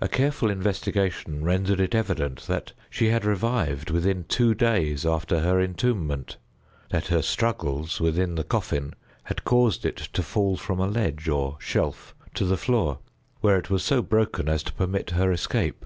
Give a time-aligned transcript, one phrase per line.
[0.00, 5.60] A careful investigation rendered it evident that she had revived within two days after her
[5.60, 6.38] entombment;
[6.88, 8.94] that her struggles within the coffin
[9.24, 13.00] had caused it to fall from a ledge, or shelf to the floor,
[13.42, 15.84] where it was so broken as to permit her escape.